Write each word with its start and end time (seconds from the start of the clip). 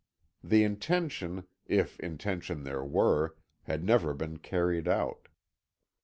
The 0.43 0.63
intention, 0.63 1.45
if 1.67 1.99
intention 1.99 2.63
there 2.63 2.83
were, 2.83 3.35
had 3.65 3.83
never 3.83 4.15
been 4.15 4.37
carried 4.37 4.87
out. 4.87 5.27